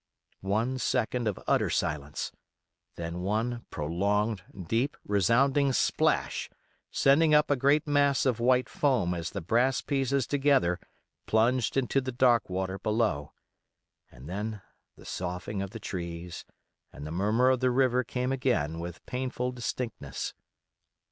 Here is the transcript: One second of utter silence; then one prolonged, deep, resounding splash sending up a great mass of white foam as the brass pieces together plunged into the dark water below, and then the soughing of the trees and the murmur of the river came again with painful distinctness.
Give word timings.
One 0.39 0.79
second 0.79 1.27
of 1.27 1.39
utter 1.45 1.69
silence; 1.69 2.31
then 2.95 3.19
one 3.21 3.65
prolonged, 3.69 4.41
deep, 4.67 4.97
resounding 5.05 5.73
splash 5.73 6.49
sending 6.89 7.35
up 7.35 7.51
a 7.51 7.55
great 7.55 7.85
mass 7.87 8.25
of 8.25 8.39
white 8.39 8.67
foam 8.67 9.13
as 9.13 9.29
the 9.29 9.41
brass 9.41 9.81
pieces 9.81 10.25
together 10.25 10.79
plunged 11.27 11.77
into 11.77 12.01
the 12.01 12.11
dark 12.11 12.49
water 12.49 12.79
below, 12.79 13.33
and 14.09 14.27
then 14.27 14.63
the 14.95 15.05
soughing 15.05 15.61
of 15.61 15.69
the 15.69 15.79
trees 15.79 16.45
and 16.91 17.05
the 17.05 17.11
murmur 17.11 17.51
of 17.51 17.59
the 17.59 17.69
river 17.69 18.03
came 18.03 18.31
again 18.31 18.79
with 18.79 19.05
painful 19.05 19.51
distinctness. 19.51 20.33